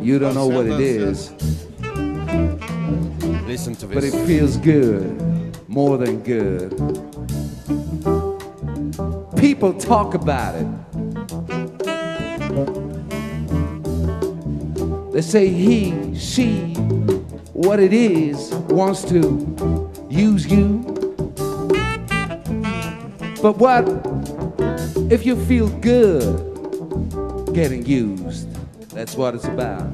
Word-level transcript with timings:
You 0.00 0.18
don't 0.18 0.34
know 0.34 0.46
what 0.46 0.66
it 0.66 0.80
is, 0.80 1.30
Listen 3.46 3.74
to 3.74 3.86
but 3.86 4.02
it 4.02 4.12
feels 4.26 4.56
good, 4.56 5.68
more 5.68 5.98
than 5.98 6.22
good. 6.22 6.70
People 9.36 9.74
talk 9.74 10.14
about 10.14 10.54
it. 10.54 10.66
They 15.12 15.20
say 15.20 15.48
he, 15.48 16.14
she, 16.16 16.72
what 17.52 17.78
it 17.78 17.92
is, 17.92 18.54
wants 18.70 19.04
to 19.04 19.20
use 20.08 20.46
you. 20.46 20.78
But 23.42 23.58
what 23.58 23.86
if 25.12 25.26
you 25.26 25.36
feel 25.44 25.68
good 25.80 26.50
getting 27.52 27.84
used? 27.84 28.29
That's 29.10 29.18
what 29.18 29.34
it's 29.34 29.44
about. 29.44 29.90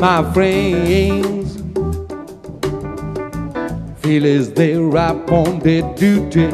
My 0.00 0.32
friends 0.32 1.54
feel 4.02 4.26
as 4.26 4.52
they're 4.54 4.96
up 4.96 5.30
on 5.30 5.60
their 5.60 5.82
duty. 5.94 6.50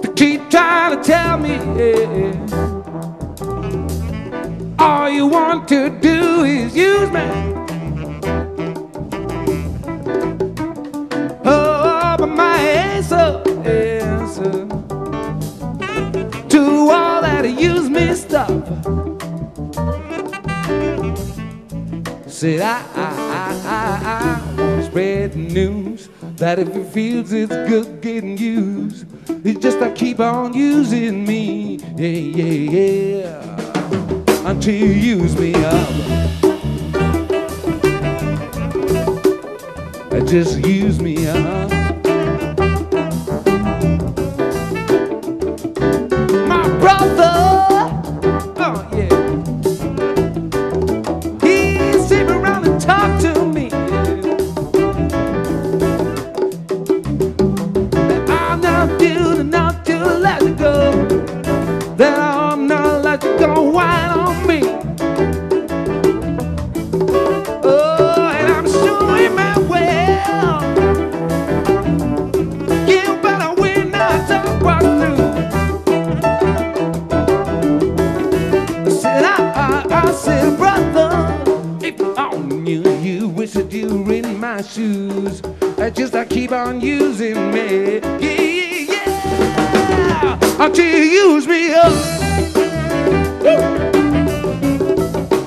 They 0.00 0.12
keep 0.14 0.48
trying 0.48 0.96
to 0.96 1.02
tell 1.02 1.38
me 1.38 1.54
yeah, 1.54 2.54
all 4.78 5.10
you 5.10 5.26
want 5.26 5.66
to 5.70 5.90
do 6.00 6.44
is 6.44 6.76
use 6.76 6.83
me. 7.14 7.20
Oh, 11.44 12.16
but 12.18 12.26
my 12.26 12.58
answer, 12.58 13.40
answer 13.64 14.66
to 16.48 16.62
all 16.90 17.22
that 17.22 17.44
use 17.44 17.88
me 17.88 18.14
stuff. 18.14 18.50
Said 22.26 22.60
I, 22.62 22.82
I, 22.94 23.08
I, 23.36 23.62
I, 23.64 23.80
I 24.10 24.54
want 24.56 24.80
to 24.80 24.84
spread 24.84 25.32
the 25.34 25.38
news 25.38 26.08
that 26.38 26.58
if 26.58 26.74
it 26.74 26.86
feels 26.92 27.32
it's 27.32 27.52
good 27.68 28.00
getting 28.00 28.36
used, 28.36 29.06
it's 29.46 29.60
just 29.60 29.78
I 29.78 29.92
keep 29.92 30.18
on 30.18 30.52
using 30.52 31.24
me, 31.24 31.76
yeah, 31.96 32.08
yeah, 32.08 32.70
yeah, 32.76 34.50
until 34.50 34.74
you 34.74 34.86
use 34.86 35.38
me 35.38 35.54
up. 35.54 36.43
Just 40.26 40.66
use 40.66 41.00
me 41.00 41.26
up. 41.26 41.70
my 46.48 46.78
brother. 46.80 47.43
Just 85.90 86.14
I 86.14 86.24
keep 86.24 86.52
on 86.52 86.80
using 86.80 87.50
me, 87.52 87.98
yeah, 88.00 88.18
yeah, 88.20 88.90
yeah, 88.90 90.64
until 90.64 90.86
you 90.86 91.02
use 91.32 91.46
me 91.46 91.74
up. 91.74 91.92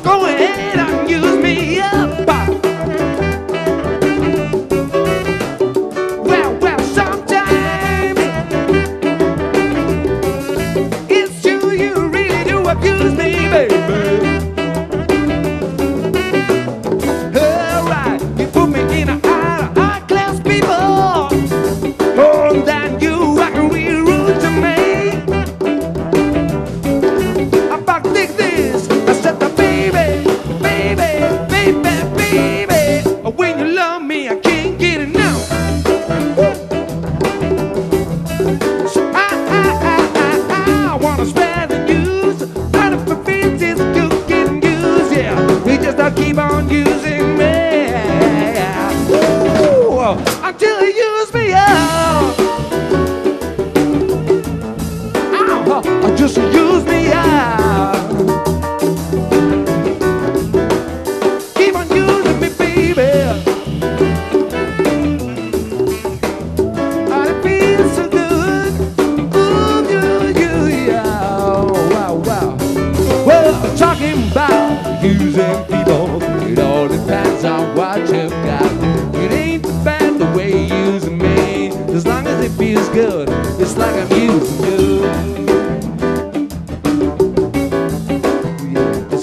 Go 0.03 0.25
ahead 0.25 0.79
and 0.79 1.09
use 1.09 1.43
me 1.43 1.79
up. 1.79 2.27
Well, 2.27 2.61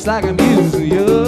like 0.07 0.25
a 0.25 0.33
museum. 0.35 1.24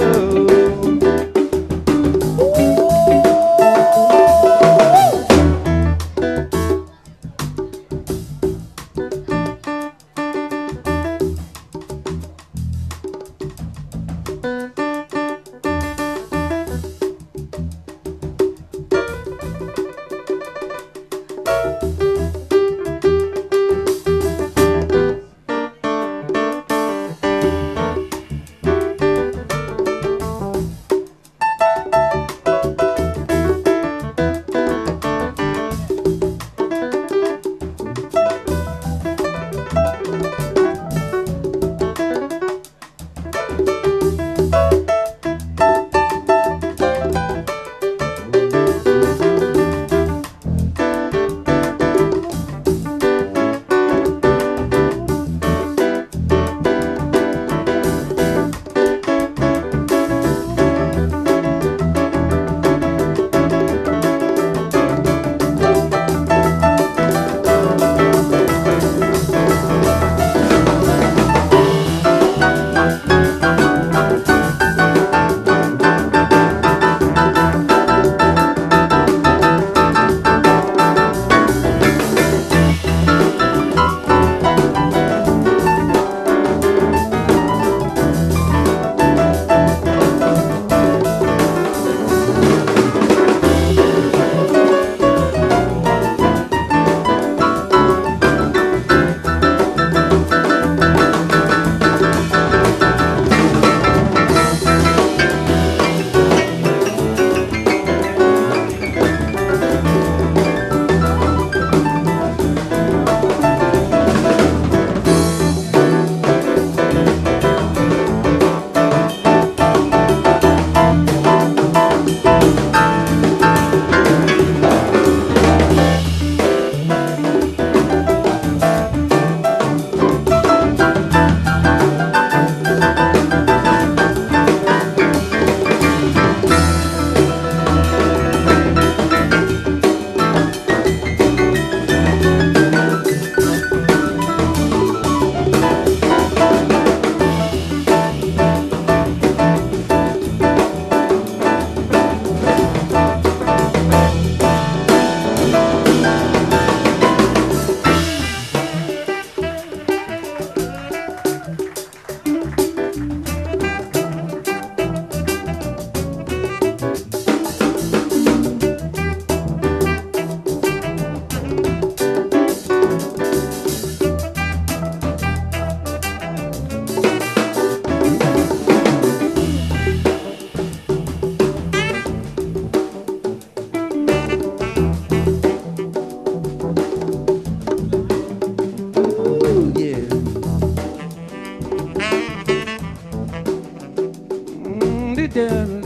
da 195.29 195.77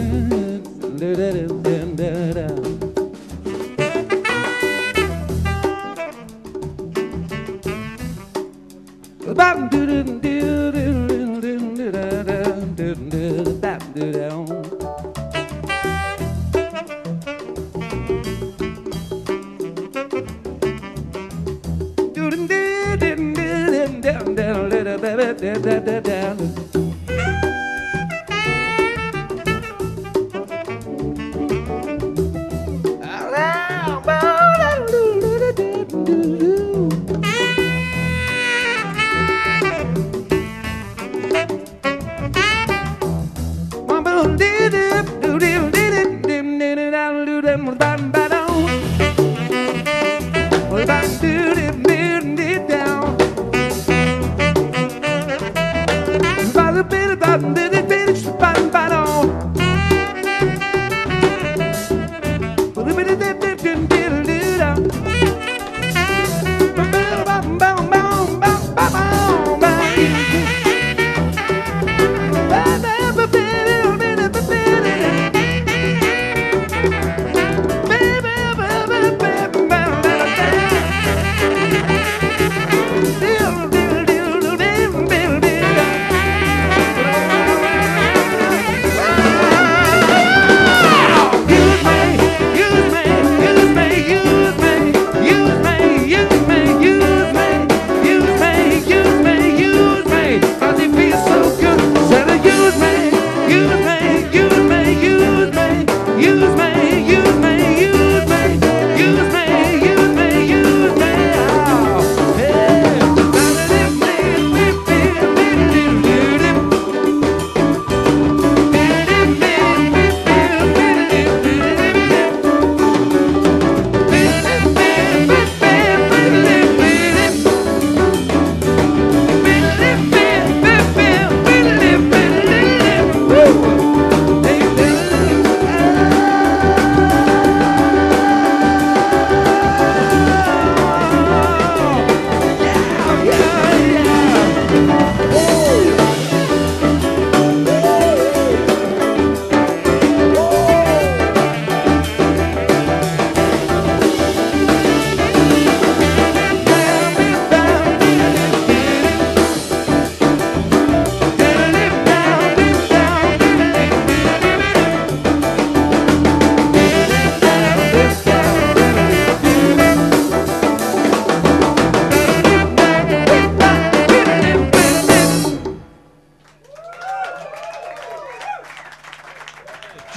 do 25.58 25.79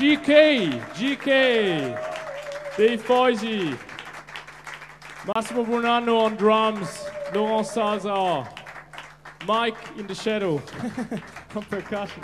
GK, 0.04 0.82
GK, 0.96 2.76
Dave 2.76 3.02
Foisey, 3.04 3.80
Massimo 5.34 5.64
Brunano 5.64 6.20
on 6.20 6.36
drums, 6.36 7.06
Laurent 7.34 7.66
Salzar, 7.66 8.46
Mike 9.48 9.78
in 9.98 10.06
the 10.06 10.14
shadow. 10.14 10.62
On 11.56 11.64
percussion. 11.64 12.22